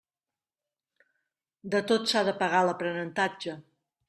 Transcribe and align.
De 1.75 1.83
tot 1.93 2.09
s'ha 2.13 2.27
de 2.31 2.35
pagar 2.41 2.63
l'aprenentatge. 2.71 3.59